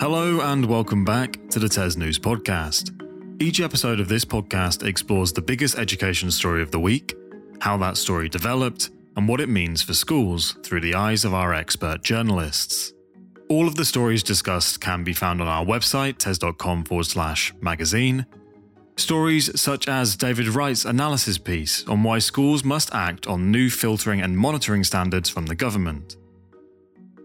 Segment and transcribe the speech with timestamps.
[0.00, 2.94] Hello, and welcome back to the TES News Podcast.
[3.42, 7.16] Each episode of this podcast explores the biggest education story of the week,
[7.60, 11.52] how that story developed, and what it means for schools through the eyes of our
[11.52, 12.92] expert journalists.
[13.48, 18.24] All of the stories discussed can be found on our website, tes.com forward slash magazine.
[18.96, 24.20] Stories such as David Wright's analysis piece on why schools must act on new filtering
[24.20, 26.16] and monitoring standards from the government.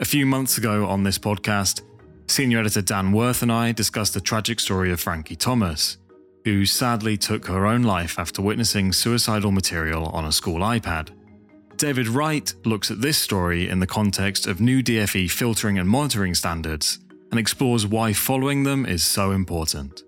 [0.00, 1.82] A few months ago on this podcast,
[2.26, 5.98] senior editor Dan Worth and I discussed the tragic story of Frankie Thomas,
[6.44, 11.10] who sadly took her own life after witnessing suicidal material on a school iPad.
[11.76, 16.34] David Wright looks at this story in the context of new DFE filtering and monitoring
[16.34, 16.98] standards
[17.30, 20.02] and explores why following them is so important.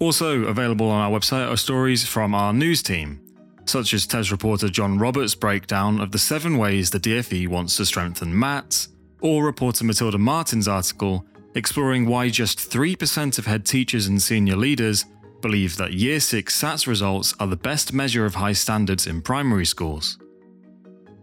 [0.00, 3.20] Also available on our website are stories from our news team,
[3.64, 7.86] such as TES reporter John Roberts' breakdown of the seven ways the DFE wants to
[7.86, 8.88] strengthen MATs,
[9.20, 15.06] or reporter Matilda Martin's article exploring why just 3% of head teachers and senior leaders
[15.40, 19.64] believe that Year 6 SATs results are the best measure of high standards in primary
[19.64, 20.18] schools.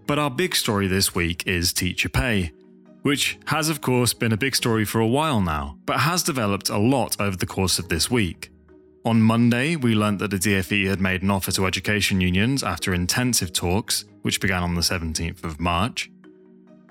[0.07, 2.51] But our big story this week is teacher pay,
[3.03, 6.69] which has, of course, been a big story for a while now, but has developed
[6.69, 8.49] a lot over the course of this week.
[9.05, 12.93] On Monday, we learnt that the DFE had made an offer to education unions after
[12.93, 16.09] intensive talks, which began on the 17th of March.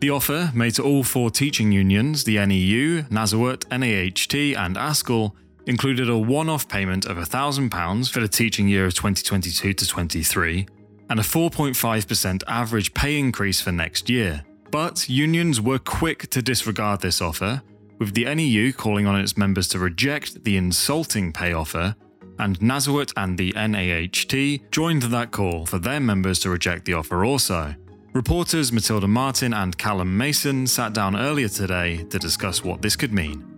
[0.03, 5.31] The offer, made to all four teaching unions, the NEU, NASUWT, NAHT, and ASCL,
[5.67, 10.67] included a one off payment of £1,000 for the teaching year of 2022 to 23
[11.09, 14.42] and a 4.5% average pay increase for next year.
[14.72, 17.62] But unions were quick to disregard this offer,
[18.00, 21.94] with the NEU calling on its members to reject the insulting pay offer,
[22.41, 27.25] and NASUWT and the NAHT joined that call for their members to reject the offer
[27.25, 27.77] also.
[28.13, 33.11] Reporters Matilda Martin and Callum Mason sat down earlier today to discuss what this could
[33.11, 33.49] mean.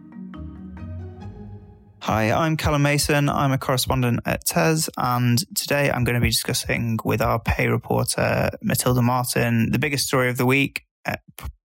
[2.03, 3.29] Hi, I'm Callum Mason.
[3.29, 7.67] I'm a correspondent at TES, and today I'm going to be discussing with our pay
[7.67, 11.17] reporter, Matilda Martin, the biggest story of the week, uh,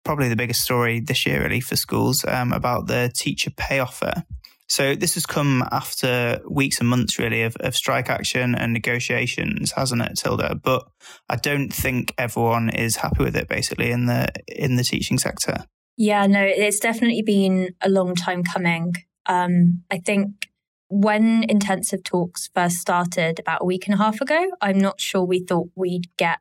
[0.09, 4.25] probably the biggest story this year, really, for schools, um, about the teacher pay offer.
[4.67, 9.73] So this has come after weeks and months, really, of, of strike action and negotiations,
[9.73, 10.55] hasn't it, Tilda?
[10.55, 10.89] But
[11.29, 15.67] I don't think everyone is happy with it, basically, in the in the teaching sector.
[15.99, 18.95] Yeah, no, it's definitely been a long time coming.
[19.27, 20.49] Um, I think
[20.89, 25.23] when intensive talks first started about a week and a half ago, I'm not sure
[25.23, 26.39] we thought we'd get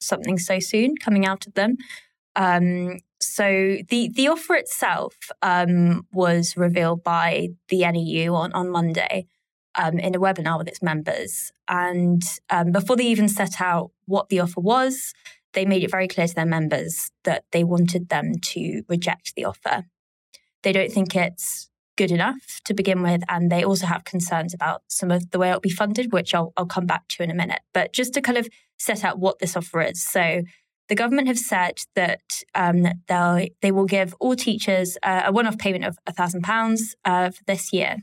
[0.00, 1.78] something so soon coming out of them.
[2.36, 9.26] Um, so the the offer itself um, was revealed by the NEU on on Monday
[9.76, 14.28] um, in a webinar with its members, and um, before they even set out what
[14.28, 15.14] the offer was,
[15.52, 19.44] they made it very clear to their members that they wanted them to reject the
[19.44, 19.84] offer.
[20.62, 21.68] They don't think it's
[21.98, 23.22] good enough to begin with.
[23.28, 26.52] And they also have concerns about some of the way it'll be funded, which I'll,
[26.56, 27.60] I'll come back to in a minute.
[27.74, 30.02] But just to kind of set out what this offer is.
[30.02, 30.42] So
[30.88, 32.22] the government have said that
[32.54, 37.44] um, they'll, they will give all teachers uh, a one-off payment of £1,000 uh, for
[37.46, 37.96] this year.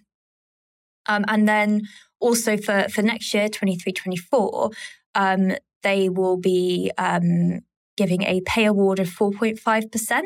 [1.07, 1.81] Um, and then
[2.19, 4.73] also for, for next year, 23-24,
[5.15, 7.61] um, they will be um,
[7.97, 10.21] giving a pay award of 4.5%.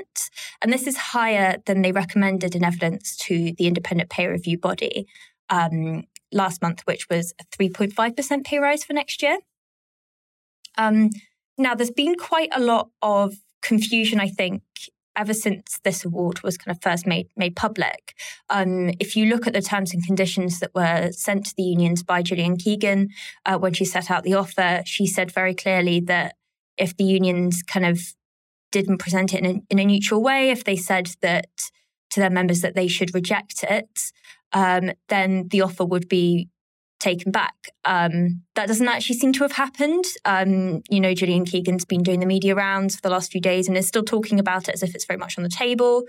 [0.61, 5.07] And this is higher than they recommended in evidence to the independent pay review body
[5.49, 9.39] um, last month, which was a 3.5% pay rise for next year.
[10.77, 11.09] Um,
[11.59, 14.63] now, there's been quite a lot of confusion, I think,
[15.15, 18.15] ever since this award was kind of first made made public.
[18.49, 22.01] Um, if you look at the terms and conditions that were sent to the unions
[22.01, 23.09] by Gillian Keegan
[23.45, 26.35] uh, when she set out the offer, she said very clearly that
[26.77, 27.99] if the unions kind of
[28.71, 31.49] didn't present it in a, in a neutral way, if they said that
[32.11, 33.99] to their members that they should reject it,
[34.53, 36.47] um, then the offer would be
[36.99, 37.55] taken back.
[37.85, 40.05] Um, that doesn't actually seem to have happened.
[40.25, 43.67] Um, you know, Gillian Keegan's been doing the media rounds for the last few days
[43.67, 46.03] and is still talking about it as if it's very much on the table.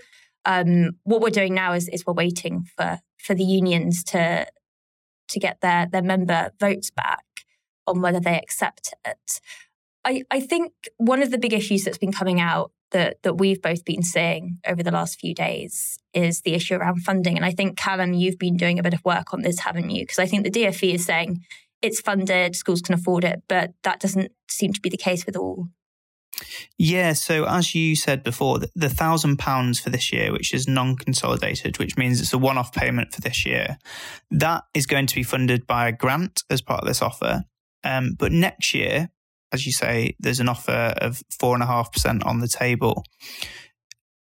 [0.45, 4.47] Um, what we're doing now is, is we're waiting for for the unions to
[5.29, 7.23] to get their their member votes back
[7.87, 9.41] on whether they accept it.
[10.03, 13.61] I, I think one of the big issues that's been coming out that that we've
[13.61, 17.35] both been seeing over the last few days is the issue around funding.
[17.35, 20.03] And I think Callum, you've been doing a bit of work on this, haven't you?
[20.03, 21.43] Because I think the DFE is saying
[21.81, 25.35] it's funded, schools can afford it, but that doesn't seem to be the case with
[25.35, 25.67] all.
[26.77, 31.77] Yeah, so as you said before, the thousand pounds for this year, which is non-consolidated,
[31.77, 33.77] which means it's a one-off payment for this year,
[34.31, 37.43] that is going to be funded by a grant as part of this offer.
[37.83, 39.09] Um, but next year,
[39.51, 43.03] as you say, there's an offer of 4.5% on the table.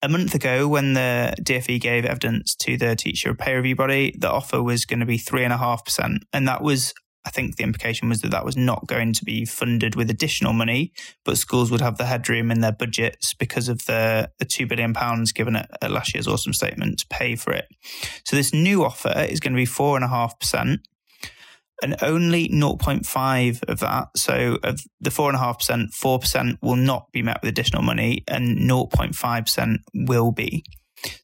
[0.03, 4.31] a month ago, when the DFE gave evidence to the teacher pay review body, the
[4.31, 6.95] offer was going to be three and a half percent, and that was
[7.25, 10.55] I think the implication was that that was not going to be funded with additional
[10.55, 10.93] money,
[11.25, 14.95] but schools would have the headroom in their budgets because of the, the £2 billion
[15.35, 17.67] given at, at last year's autumn statement to pay for it.
[18.25, 20.79] So this new offer is going to be 4.5%.
[21.83, 27.49] And only 0.5 of that, so of the 4.5%, 4% will not be met with
[27.49, 30.65] additional money and 0.5% will be.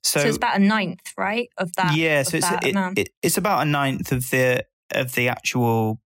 [0.02, 1.48] So, so, it's about a ninth, right?
[1.58, 1.94] Of that.
[1.94, 6.00] Yeah, so it's, it, it, it's about a ninth of the of the actual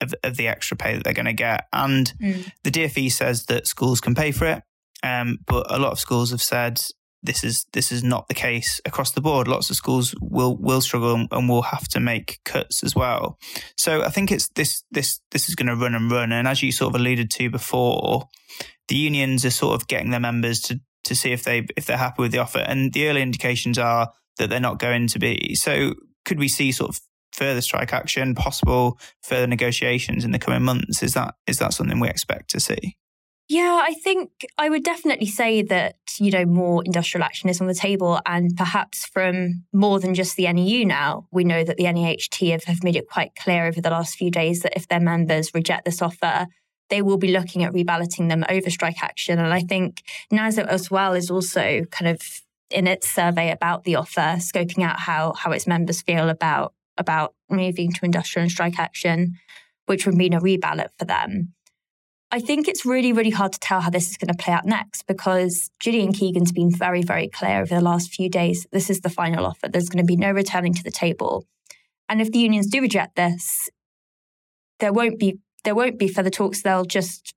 [0.00, 1.66] of, of the extra pay that they're going to get.
[1.72, 2.50] And mm.
[2.64, 4.62] the DFE says that schools can pay for it,
[5.02, 6.80] um, but a lot of schools have said
[7.22, 9.46] this is this is not the case across the board.
[9.46, 13.38] Lots of schools will will struggle and will have to make cuts as well.
[13.76, 16.32] So I think it's this this this is going to run and run.
[16.32, 18.28] And as you sort of alluded to before,
[18.88, 21.96] the unions are sort of getting their members to to see if they if they're
[21.96, 22.60] happy with the offer.
[22.60, 25.54] And the early indications are that they're not going to be.
[25.54, 25.94] So
[26.24, 27.00] could we see sort of
[27.32, 31.02] further strike action, possible further negotiations in the coming months?
[31.02, 32.96] Is that is that something we expect to see?
[33.50, 37.66] Yeah, I think I would definitely say that, you know, more industrial action is on
[37.66, 41.26] the table and perhaps from more than just the NEU now.
[41.32, 44.30] We know that the NAHT have, have made it quite clear over the last few
[44.30, 46.46] days that if their members reject this offer,
[46.90, 49.40] they will be looking at reballoting them over strike action.
[49.40, 52.20] And I think NASO as well is also kind of
[52.70, 57.34] in its survey about the offer, scoping out how how its members feel about about
[57.50, 59.34] moving to industrial and strike action,
[59.86, 61.52] which would mean a reballot for them.
[62.32, 64.64] I think it's really, really hard to tell how this is going to play out
[64.64, 68.66] next because Gillian Keegan's been very, very clear over the last few days.
[68.70, 69.68] This is the final offer.
[69.68, 71.44] There's going to be no returning to the table.
[72.08, 73.68] And if the unions do reject this,
[74.78, 76.62] there won't be there won't be further talks.
[76.62, 77.34] They'll just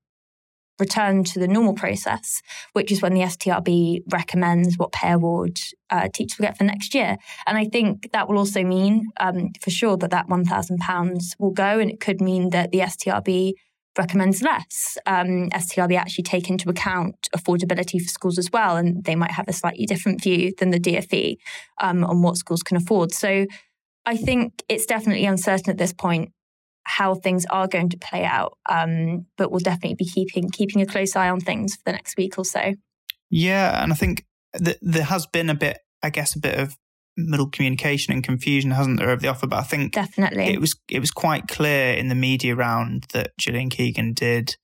[0.78, 2.42] return to the normal process,
[2.72, 6.94] which is when the STRB recommends what pay award uh, teachers will get for next
[6.94, 7.16] year.
[7.46, 11.78] And I think that will also mean um, for sure that that £1,000 will go,
[11.78, 13.52] and it could mean that the STRB
[13.98, 14.98] recommends less.
[15.06, 19.48] Um, STRB actually take into account affordability for schools as well, and they might have
[19.48, 21.36] a slightly different view than the DFE
[21.80, 23.12] um, on what schools can afford.
[23.12, 23.46] So
[24.06, 26.32] I think it's definitely uncertain at this point
[26.86, 28.58] how things are going to play out.
[28.68, 32.16] Um, but we'll definitely be keeping keeping a close eye on things for the next
[32.16, 32.74] week or so.
[33.30, 36.76] Yeah, and I think that there has been a bit, I guess, a bit of
[37.16, 39.46] middle communication and confusion, hasn't there, of the offer?
[39.46, 43.36] But I think definitely it was it was quite clear in the media round that
[43.38, 44.56] Gillian Keegan did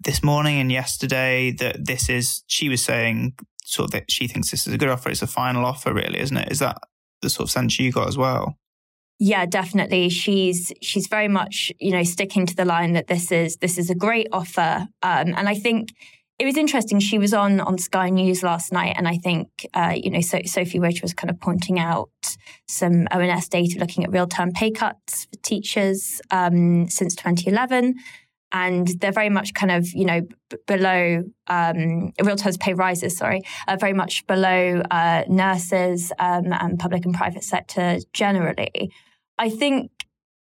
[0.00, 3.34] this morning and yesterday that this is she was saying
[3.64, 5.10] sort of that she thinks this is a good offer.
[5.10, 6.50] It's a final offer, really, isn't it?
[6.50, 6.78] Is that
[7.22, 8.56] the sort of sense you got as well?
[9.20, 10.08] Yeah, definitely.
[10.10, 13.90] She's she's very much you know sticking to the line that this is this is
[13.90, 15.90] a great offer, um, and I think
[16.38, 17.00] it was interesting.
[17.00, 20.40] She was on on Sky News last night, and I think uh, you know so,
[20.44, 22.10] Sophy Ridge was kind of pointing out
[22.66, 27.94] some ONS data looking at real term pay cuts for teachers um, since 2011
[28.50, 33.16] and they're very much kind of you know b- below um, real terms pay rises
[33.16, 38.90] sorry uh, very much below uh, nurses um, and public and private sector generally
[39.38, 39.90] I think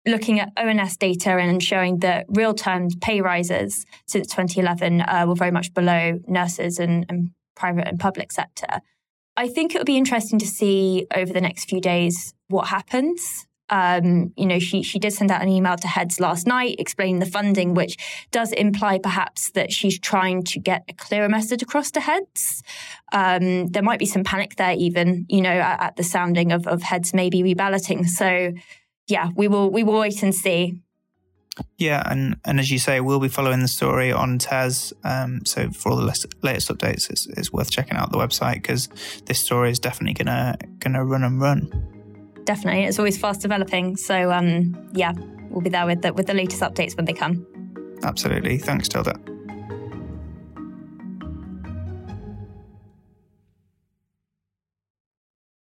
[0.06, 5.34] looking at ONS data and showing that real terms pay rises since 2011 uh, were
[5.34, 8.80] very much below nurses and, and private and public sector.
[9.36, 13.46] I think it would be interesting to see over the next few days what happens.
[13.70, 17.20] Um, you know, she she did send out an email to heads last night explaining
[17.20, 17.96] the funding, which
[18.30, 22.62] does imply perhaps that she's trying to get a clearer message across to heads.
[23.12, 26.66] Um, there might be some panic there, even you know, at, at the sounding of,
[26.66, 28.06] of heads maybe reballoting.
[28.06, 28.52] So
[29.12, 30.80] yeah, we will we will wait and see.
[31.76, 34.94] Yeah, and, and as you say, we'll be following the story on TES.
[35.04, 36.06] Um, so for all the
[36.40, 38.88] latest updates, it's, it's worth checking out the website because
[39.26, 41.60] this story is definitely gonna gonna run and run.
[42.44, 43.96] Definitely, it's always fast developing.
[43.96, 45.12] So um, yeah,
[45.50, 47.46] we'll be there with the, with the latest updates when they come.
[48.02, 48.56] Absolutely.
[48.56, 49.14] Thanks, Tilda.